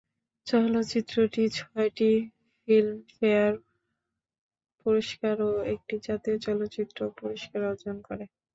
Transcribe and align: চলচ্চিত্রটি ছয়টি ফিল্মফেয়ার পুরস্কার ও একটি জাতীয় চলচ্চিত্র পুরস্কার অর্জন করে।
চলচ্চিত্রটি 0.47 1.43
ছয়টি 1.57 2.11
ফিল্মফেয়ার 2.59 3.53
পুরস্কার 4.81 5.35
ও 5.41 5.69
একটি 5.73 5.95
জাতীয় 6.07 6.37
চলচ্চিত্র 6.45 6.99
পুরস্কার 7.17 7.59
অর্জন 7.69 7.95
করে। 8.07 8.25